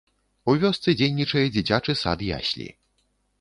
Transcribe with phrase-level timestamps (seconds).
[0.53, 2.67] У вёсцы дзейнічае дзіцячы сад-яслі.